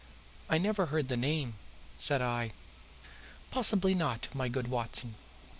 [0.49, 1.53] "I never heard the name,"
[1.99, 2.49] said I.
[3.51, 5.13] "Possibly not, my good Watson.